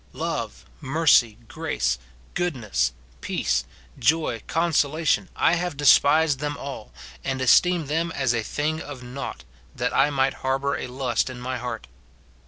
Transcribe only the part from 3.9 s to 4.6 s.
joy,